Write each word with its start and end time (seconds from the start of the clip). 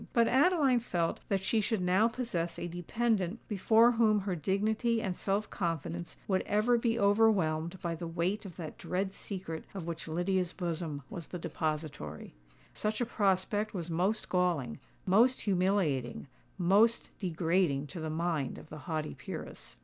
But 0.13 0.27
Adeline 0.27 0.79
felt 0.79 1.19
that 1.29 1.43
she 1.43 1.61
should 1.61 1.79
now 1.83 2.07
possess 2.07 2.57
a 2.57 2.65
dependant 2.67 3.37
before 3.47 3.91
whom 3.91 4.21
her 4.21 4.35
dignity 4.35 4.99
and 4.99 5.15
self 5.15 5.47
confidence 5.51 6.17
would 6.27 6.41
ever 6.47 6.75
be 6.79 6.97
overwhelmed 6.97 7.79
by 7.83 7.93
the 7.93 8.07
weight 8.07 8.43
of 8.43 8.55
that 8.55 8.79
dread 8.79 9.13
secret 9.13 9.63
of 9.75 9.85
which 9.85 10.07
Lydia's 10.07 10.53
bosom 10.53 11.03
was 11.11 11.27
the 11.27 11.37
depository. 11.37 12.33
Such 12.73 12.99
a 12.99 13.05
prospect 13.05 13.75
was 13.75 13.91
most 13.91 14.27
galling—most 14.27 15.41
humiliating—most 15.41 17.11
degrading 17.19 17.85
to 17.85 17.99
the 17.99 18.09
mind 18.09 18.57
of 18.57 18.69
the 18.69 18.79
haughty 18.89 19.13
peeress. 19.13 19.75